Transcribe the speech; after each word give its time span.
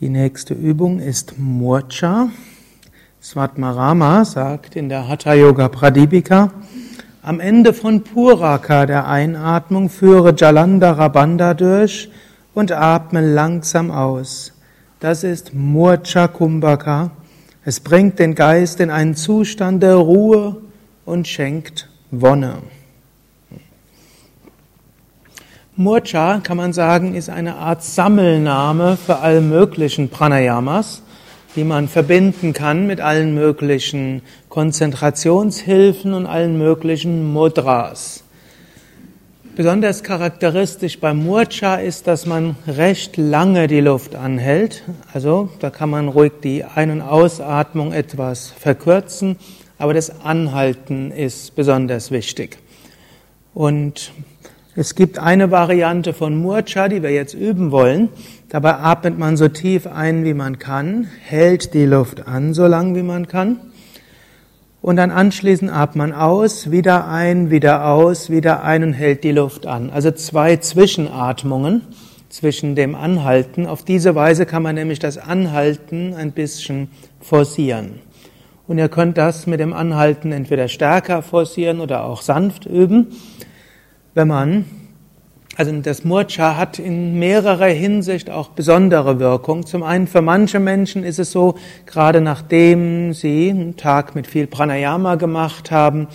Die 0.00 0.08
nächste 0.08 0.54
Übung 0.54 0.98
ist 0.98 1.34
Murcha. 1.38 2.30
Svatmarama 3.20 4.24
sagt 4.24 4.74
in 4.74 4.88
der 4.88 5.06
Hatha 5.06 5.34
Yoga 5.34 5.68
Pradipika, 5.68 6.52
am 7.20 7.38
Ende 7.38 7.74
von 7.74 8.02
Puraka, 8.02 8.86
der 8.86 9.06
Einatmung, 9.08 9.90
führe 9.90 10.34
Jalandhara 10.34 11.08
Bandha 11.08 11.52
durch 11.52 12.10
und 12.54 12.72
atme 12.72 13.20
langsam 13.20 13.90
aus. 13.90 14.54
Das 15.00 15.22
ist 15.22 15.52
Murcha 15.52 16.28
Kumbhaka. 16.28 17.10
Es 17.66 17.80
bringt 17.80 18.18
den 18.18 18.34
Geist 18.34 18.80
in 18.80 18.88
einen 18.88 19.14
Zustand 19.14 19.82
der 19.82 19.96
Ruhe 19.96 20.62
und 21.04 21.28
schenkt 21.28 21.90
Wonne. 22.10 22.54
Murcha, 25.80 26.40
kann 26.40 26.58
man 26.58 26.74
sagen, 26.74 27.14
ist 27.14 27.30
eine 27.30 27.54
Art 27.54 27.82
Sammelname 27.82 28.98
für 28.98 29.20
alle 29.20 29.40
möglichen 29.40 30.10
Pranayamas, 30.10 31.02
die 31.56 31.64
man 31.64 31.88
verbinden 31.88 32.52
kann 32.52 32.86
mit 32.86 33.00
allen 33.00 33.34
möglichen 33.34 34.20
Konzentrationshilfen 34.50 36.12
und 36.12 36.26
allen 36.26 36.58
möglichen 36.58 37.32
Mudras. 37.32 38.24
Besonders 39.56 40.02
charakteristisch 40.02 41.00
beim 41.00 41.24
Murcha 41.24 41.76
ist, 41.76 42.06
dass 42.06 42.26
man 42.26 42.56
recht 42.66 43.16
lange 43.16 43.66
die 43.66 43.80
Luft 43.80 44.14
anhält. 44.14 44.82
Also 45.14 45.48
da 45.60 45.70
kann 45.70 45.88
man 45.88 46.08
ruhig 46.08 46.32
die 46.44 46.62
Ein- 46.62 46.90
und 46.90 47.00
Ausatmung 47.00 47.94
etwas 47.94 48.50
verkürzen, 48.50 49.36
aber 49.78 49.94
das 49.94 50.20
Anhalten 50.26 51.10
ist 51.10 51.54
besonders 51.56 52.10
wichtig. 52.10 52.58
Und 53.54 54.12
es 54.80 54.94
gibt 54.94 55.18
eine 55.18 55.50
Variante 55.50 56.14
von 56.14 56.38
Murcha, 56.38 56.88
die 56.88 57.02
wir 57.02 57.10
jetzt 57.10 57.34
üben 57.34 57.70
wollen. 57.70 58.08
Dabei 58.48 58.76
atmet 58.76 59.18
man 59.18 59.36
so 59.36 59.48
tief 59.48 59.86
ein, 59.86 60.24
wie 60.24 60.32
man 60.32 60.58
kann, 60.58 61.06
hält 61.20 61.74
die 61.74 61.84
Luft 61.84 62.26
an, 62.26 62.54
so 62.54 62.66
lang 62.66 62.94
wie 62.94 63.02
man 63.02 63.28
kann. 63.28 63.58
Und 64.80 64.96
dann 64.96 65.10
anschließend 65.10 65.70
atmet 65.70 65.96
man 65.96 66.12
aus, 66.14 66.70
wieder 66.70 67.06
ein, 67.08 67.50
wieder 67.50 67.88
aus, 67.88 68.30
wieder 68.30 68.62
ein 68.62 68.82
und 68.82 68.92
hält 68.94 69.22
die 69.22 69.32
Luft 69.32 69.66
an. 69.66 69.90
Also 69.90 70.12
zwei 70.12 70.56
Zwischenatmungen 70.56 71.82
zwischen 72.30 72.74
dem 72.74 72.94
Anhalten. 72.94 73.66
Auf 73.66 73.84
diese 73.84 74.14
Weise 74.14 74.46
kann 74.46 74.62
man 74.62 74.76
nämlich 74.76 74.98
das 74.98 75.18
Anhalten 75.18 76.14
ein 76.14 76.32
bisschen 76.32 76.88
forcieren. 77.20 77.98
Und 78.66 78.78
ihr 78.78 78.88
könnt 78.88 79.18
das 79.18 79.46
mit 79.46 79.60
dem 79.60 79.74
Anhalten 79.74 80.32
entweder 80.32 80.68
stärker 80.68 81.20
forcieren 81.20 81.80
oder 81.80 82.04
auch 82.04 82.22
sanft 82.22 82.64
üben 82.64 83.08
wenn 84.14 84.28
man, 84.28 84.64
also 85.56 85.72
das 85.80 86.04
Murcha 86.04 86.56
hat 86.56 86.78
in 86.78 87.18
mehrerer 87.18 87.66
Hinsicht 87.66 88.30
auch 88.30 88.50
besondere 88.50 89.18
Wirkung. 89.18 89.66
Zum 89.66 89.82
einen 89.82 90.06
für 90.06 90.22
manche 90.22 90.60
Menschen 90.60 91.04
ist 91.04 91.18
es 91.18 91.32
so, 91.32 91.56
gerade 91.86 92.20
nachdem 92.20 93.12
sie 93.12 93.50
einen 93.50 93.76
Tag 93.76 94.14
mit 94.14 94.26
viel 94.26 94.46
Pranayama 94.46 95.16
gemacht 95.16 95.70
haben, 95.70 96.08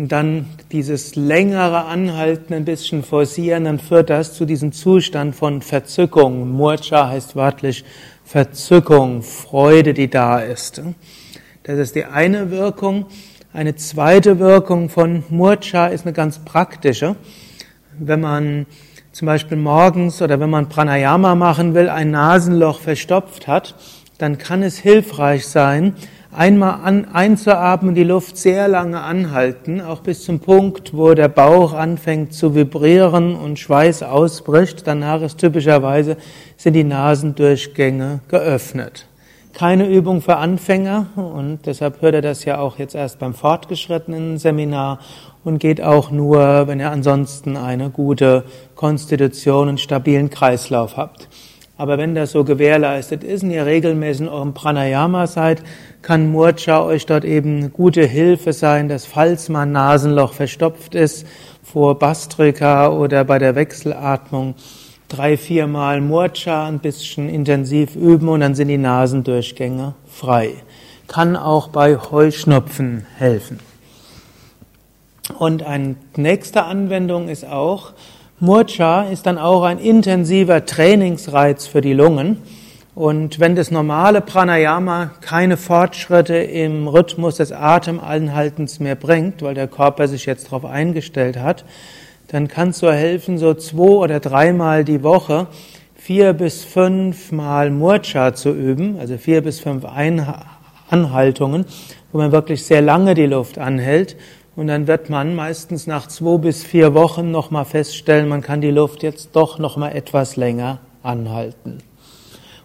und 0.00 0.10
dann 0.12 0.46
dieses 0.72 1.14
längere 1.14 1.84
Anhalten 1.84 2.54
ein 2.54 2.64
bisschen 2.64 3.02
forcieren, 3.02 3.64
dann 3.64 3.78
führt 3.78 4.08
das 4.08 4.32
zu 4.32 4.46
diesem 4.46 4.72
Zustand 4.72 5.34
von 5.34 5.60
Verzückung. 5.60 6.50
Murcha 6.50 7.10
heißt 7.10 7.36
wörtlich 7.36 7.84
Verzückung, 8.24 9.20
Freude, 9.20 9.92
die 9.92 10.08
da 10.08 10.38
ist. 10.38 10.80
Das 11.64 11.78
ist 11.78 11.96
die 11.96 12.06
eine 12.06 12.50
Wirkung. 12.50 13.04
Eine 13.52 13.74
zweite 13.74 14.38
Wirkung 14.38 14.88
von 14.90 15.24
Murcha 15.28 15.88
ist 15.88 16.06
eine 16.06 16.12
ganz 16.12 16.38
praktische. 16.38 17.16
Wenn 17.98 18.20
man 18.20 18.66
zum 19.10 19.26
Beispiel 19.26 19.58
morgens 19.58 20.22
oder 20.22 20.38
wenn 20.38 20.50
man 20.50 20.68
Pranayama 20.68 21.34
machen 21.34 21.74
will, 21.74 21.88
ein 21.88 22.12
Nasenloch 22.12 22.78
verstopft 22.78 23.48
hat, 23.48 23.74
dann 24.18 24.38
kann 24.38 24.62
es 24.62 24.78
hilfreich 24.78 25.48
sein, 25.48 25.96
einmal 26.30 26.82
an, 26.84 27.06
einzuatmen, 27.12 27.96
die 27.96 28.04
Luft 28.04 28.36
sehr 28.36 28.68
lange 28.68 29.00
anhalten, 29.00 29.80
auch 29.80 30.02
bis 30.02 30.22
zum 30.22 30.38
Punkt, 30.38 30.96
wo 30.96 31.14
der 31.14 31.28
Bauch 31.28 31.72
anfängt 31.72 32.32
zu 32.32 32.54
vibrieren 32.54 33.34
und 33.34 33.58
Schweiß 33.58 34.04
ausbricht. 34.04 34.86
Danach 34.86 35.22
ist 35.22 35.38
typischerweise 35.38 36.16
sind 36.56 36.74
die 36.74 36.84
Nasendurchgänge 36.84 38.20
geöffnet 38.28 39.09
keine 39.52 39.88
Übung 39.88 40.22
für 40.22 40.36
Anfänger 40.36 41.06
und 41.16 41.60
deshalb 41.66 42.00
hört 42.02 42.14
er 42.14 42.22
das 42.22 42.44
ja 42.44 42.58
auch 42.58 42.78
jetzt 42.78 42.94
erst 42.94 43.18
beim 43.18 43.34
fortgeschrittenen 43.34 44.38
Seminar 44.38 45.00
und 45.44 45.58
geht 45.58 45.82
auch 45.82 46.10
nur, 46.10 46.66
wenn 46.66 46.80
ihr 46.80 46.90
ansonsten 46.90 47.56
eine 47.56 47.90
gute 47.90 48.44
Konstitution 48.74 49.68
und 49.68 49.80
stabilen 49.80 50.30
Kreislauf 50.30 50.96
habt. 50.96 51.28
Aber 51.76 51.96
wenn 51.96 52.14
das 52.14 52.32
so 52.32 52.44
gewährleistet 52.44 53.24
ist 53.24 53.42
und 53.42 53.50
ihr 53.50 53.64
regelmäßig 53.64 54.26
in 54.26 54.28
eurem 54.28 54.52
Pranayama 54.52 55.26
seid, 55.26 55.62
kann 56.02 56.30
Murcha 56.30 56.82
euch 56.82 57.06
dort 57.06 57.24
eben 57.24 57.72
gute 57.72 58.04
Hilfe 58.04 58.52
sein, 58.52 58.88
dass 58.88 59.06
falls 59.06 59.48
mal 59.48 59.64
Nasenloch 59.64 60.34
verstopft 60.34 60.94
ist, 60.94 61.26
vor 61.62 61.98
Bastrika 61.98 62.88
oder 62.88 63.24
bei 63.24 63.38
der 63.38 63.54
Wechselatmung, 63.54 64.56
drei, 65.10 65.36
viermal 65.36 66.00
Murcha 66.00 66.66
ein 66.66 66.78
bisschen 66.78 67.28
intensiv 67.28 67.96
üben 67.96 68.28
und 68.28 68.40
dann 68.40 68.54
sind 68.54 68.68
die 68.68 68.78
Nasendurchgänge 68.78 69.94
frei. 70.06 70.52
Kann 71.08 71.36
auch 71.36 71.68
bei 71.68 71.96
Heuschnupfen 71.96 73.04
helfen. 73.18 73.58
Und 75.38 75.62
eine 75.62 75.96
nächste 76.16 76.64
Anwendung 76.64 77.28
ist 77.28 77.44
auch, 77.44 77.92
Murcha 78.38 79.02
ist 79.02 79.26
dann 79.26 79.36
auch 79.36 79.64
ein 79.64 79.78
intensiver 79.78 80.64
Trainingsreiz 80.64 81.66
für 81.66 81.80
die 81.80 81.92
Lungen. 81.92 82.38
Und 82.94 83.38
wenn 83.38 83.54
das 83.54 83.70
normale 83.70 84.20
Pranayama 84.20 85.10
keine 85.20 85.56
Fortschritte 85.56 86.36
im 86.36 86.88
Rhythmus 86.88 87.36
des 87.36 87.52
Atemanhaltens 87.52 88.80
mehr 88.80 88.94
bringt, 88.94 89.42
weil 89.42 89.54
der 89.54 89.68
Körper 89.68 90.08
sich 90.08 90.26
jetzt 90.26 90.46
darauf 90.46 90.64
eingestellt 90.64 91.36
hat, 91.38 91.64
dann 92.32 92.46
kannst 92.46 92.82
du 92.82 92.92
helfen, 92.92 93.38
so 93.38 93.54
zwei 93.54 93.82
oder 93.82 94.20
dreimal 94.20 94.84
die 94.84 95.02
Woche 95.02 95.48
vier 95.96 96.32
bis 96.32 96.64
fünf 96.64 97.32
Mal 97.32 97.70
Murcha 97.70 98.34
zu 98.34 98.50
üben, 98.50 98.98
also 98.98 99.18
vier 99.18 99.42
bis 99.42 99.60
fünf 99.60 99.84
Anhaltungen, 100.88 101.64
wo 102.12 102.18
man 102.18 102.32
wirklich 102.32 102.64
sehr 102.64 102.82
lange 102.82 103.14
die 103.14 103.26
Luft 103.26 103.58
anhält. 103.58 104.16
Und 104.56 104.68
dann 104.68 104.86
wird 104.86 105.10
man 105.10 105.34
meistens 105.34 105.86
nach 105.86 106.06
zwei 106.06 106.38
bis 106.38 106.64
vier 106.64 106.94
Wochen 106.94 107.30
nochmal 107.30 107.64
feststellen, 107.64 108.28
man 108.28 108.42
kann 108.42 108.60
die 108.60 108.70
Luft 108.70 109.02
jetzt 109.02 109.30
doch 109.32 109.58
nochmal 109.58 109.96
etwas 109.96 110.36
länger 110.36 110.78
anhalten. 111.02 111.78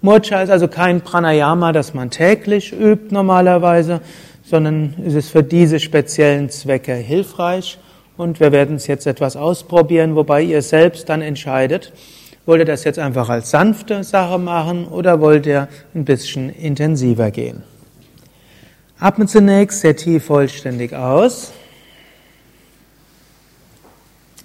Murcha 0.00 0.42
ist 0.42 0.50
also 0.50 0.66
kein 0.66 1.02
Pranayama, 1.02 1.72
das 1.72 1.94
man 1.94 2.10
täglich 2.10 2.72
übt 2.72 3.14
normalerweise, 3.14 4.00
sondern 4.42 4.94
es 5.06 5.14
ist 5.14 5.30
für 5.30 5.44
diese 5.44 5.78
speziellen 5.78 6.50
Zwecke 6.50 6.94
hilfreich. 6.94 7.78
Und 8.16 8.40
wir 8.40 8.52
werden 8.52 8.76
es 8.76 8.86
jetzt 8.86 9.06
etwas 9.06 9.36
ausprobieren, 9.36 10.16
wobei 10.16 10.42
ihr 10.42 10.62
selbst 10.62 11.08
dann 11.08 11.22
entscheidet, 11.22 11.92
wollt 12.44 12.60
ihr 12.60 12.64
das 12.64 12.84
jetzt 12.84 12.98
einfach 12.98 13.28
als 13.28 13.50
sanfte 13.50 14.04
Sache 14.04 14.38
machen 14.38 14.86
oder 14.86 15.20
wollt 15.20 15.46
ihr 15.46 15.68
ein 15.94 16.04
bisschen 16.04 16.50
intensiver 16.50 17.30
gehen. 17.30 17.62
Atme 18.98 19.26
zunächst 19.26 19.80
sehr 19.80 19.96
tief 19.96 20.26
vollständig 20.26 20.94
aus. 20.94 21.52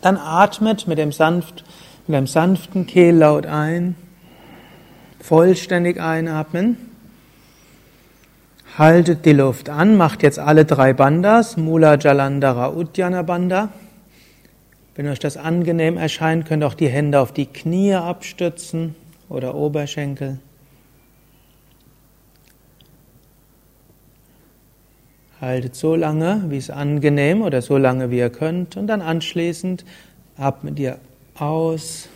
Dann 0.00 0.16
atmet 0.16 0.86
mit 0.86 0.98
dem, 0.98 1.12
sanft, 1.12 1.64
mit 2.06 2.16
dem 2.16 2.26
sanften 2.26 2.86
Kehllaut 2.86 3.46
ein. 3.46 3.94
Vollständig 5.20 6.00
einatmen. 6.00 6.89
Haltet 8.78 9.26
die 9.26 9.32
Luft 9.32 9.68
an, 9.68 9.96
macht 9.96 10.22
jetzt 10.22 10.38
alle 10.38 10.64
drei 10.64 10.92
Bandas, 10.92 11.56
Mula 11.56 11.98
Jalandhara 11.98 12.70
Uddiyana 12.70 13.22
Banda. 13.22 13.70
Wenn 14.94 15.08
euch 15.08 15.18
das 15.18 15.36
angenehm 15.36 15.96
erscheint, 15.96 16.46
könnt 16.46 16.62
ihr 16.62 16.66
auch 16.68 16.74
die 16.74 16.88
Hände 16.88 17.18
auf 17.18 17.32
die 17.32 17.46
Knie 17.46 17.94
abstützen 17.94 18.94
oder 19.28 19.56
Oberschenkel. 19.56 20.38
Haltet 25.40 25.74
so 25.74 25.96
lange, 25.96 26.44
wie 26.48 26.58
es 26.58 26.70
angenehm 26.70 27.42
oder 27.42 27.62
so 27.62 27.76
lange, 27.76 28.10
wie 28.10 28.18
ihr 28.18 28.30
könnt 28.30 28.76
und 28.76 28.86
dann 28.86 29.02
anschließend 29.02 29.84
atmet 30.36 30.78
ihr 30.78 30.98
aus. 31.34 32.08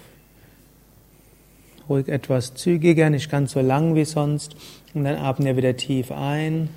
Ruhig 1.89 2.09
etwas 2.09 2.55
zügiger, 2.55 3.11
nicht 3.11 3.31
ganz 3.31 3.53
so 3.53 3.61
lang 3.61 3.95
wie 3.95 4.05
sonst. 4.05 4.57
Und 4.95 5.05
dann 5.05 5.17
atmen 5.17 5.47
wir 5.47 5.57
wieder 5.57 5.77
tief 5.77 6.11
ein 6.11 6.69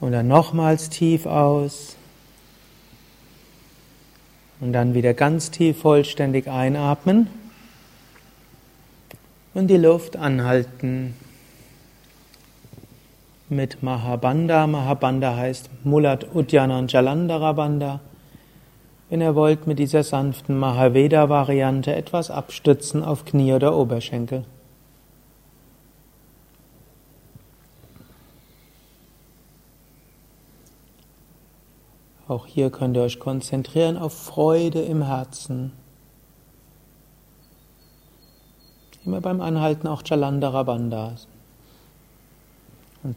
und 0.00 0.12
dann 0.12 0.28
nochmals 0.28 0.90
tief 0.90 1.26
aus. 1.26 1.96
Und 4.60 4.72
dann 4.72 4.94
wieder 4.94 5.14
ganz 5.14 5.50
tief 5.50 5.78
vollständig 5.78 6.48
einatmen 6.48 7.28
und 9.54 9.68
die 9.68 9.76
Luft 9.76 10.16
anhalten 10.16 11.14
mit 13.48 13.82
Mahabandha. 13.82 14.66
Mahabandha 14.66 15.36
heißt 15.36 15.70
Mulat 15.84 16.34
Uddiyana 16.34 16.78
und 16.78 16.92
Jalandhara 16.92 18.00
wenn 19.14 19.20
ihr 19.20 19.36
wollt, 19.36 19.68
mit 19.68 19.78
dieser 19.78 20.02
sanften 20.02 20.58
Mahaveda-Variante 20.58 21.94
etwas 21.94 22.32
abstützen 22.32 23.04
auf 23.04 23.24
Knie 23.24 23.52
oder 23.52 23.76
Oberschenkel. 23.76 24.44
Auch 32.26 32.46
hier 32.46 32.70
könnt 32.70 32.96
ihr 32.96 33.04
euch 33.04 33.20
konzentrieren 33.20 33.96
auf 33.96 34.12
Freude 34.12 34.82
im 34.82 35.02
Herzen. 35.02 35.70
Immer 39.04 39.20
beim 39.20 39.40
Anhalten 39.40 39.86
auch 39.86 40.02
Chalandarabandhas. 40.02 41.28
Und 43.04 43.16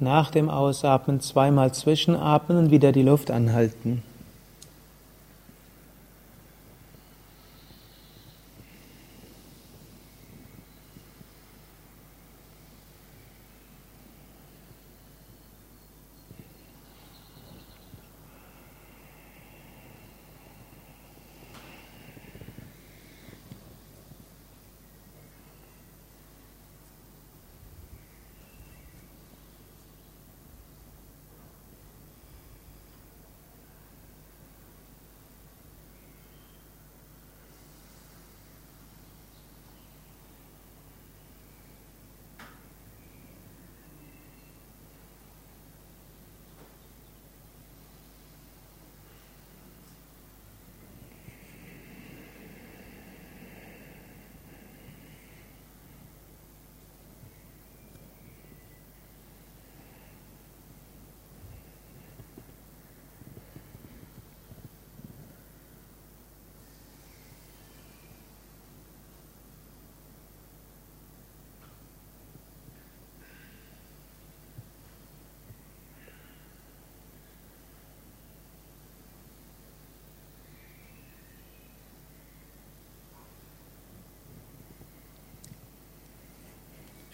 nach 0.00 0.30
dem 0.30 0.48
Ausatmen 0.48 1.20
zweimal 1.20 1.74
zwischenatmen 1.74 2.56
und 2.56 2.70
wieder 2.70 2.90
die 2.92 3.02
Luft 3.02 3.30
anhalten. 3.30 4.02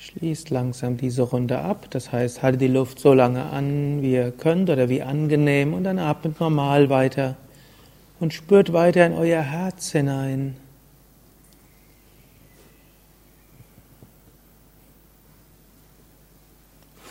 Schließt 0.02 0.50
langsam 0.50 0.96
diese 0.96 1.22
Runde 1.22 1.60
ab, 1.60 1.86
das 1.90 2.10
heißt, 2.10 2.42
haltet 2.42 2.60
die 2.60 2.66
Luft 2.66 2.98
so 2.98 3.14
lange 3.14 3.44
an, 3.44 4.02
wie 4.02 4.14
ihr 4.14 4.32
könnt 4.32 4.68
oder 4.68 4.88
wie 4.88 5.00
angenehm 5.00 5.74
und 5.74 5.84
dann 5.84 6.00
atmet 6.00 6.40
normal 6.40 6.90
weiter 6.90 7.36
und 8.18 8.34
spürt 8.34 8.72
weiter 8.72 9.06
in 9.06 9.12
euer 9.12 9.42
Herz 9.42 9.92
hinein. 9.92 10.56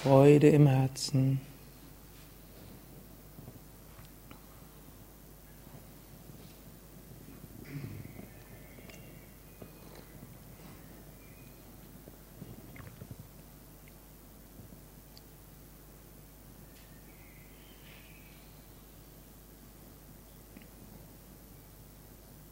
Freude 0.03 0.49
im 0.49 0.67
Herzen. 0.67 1.39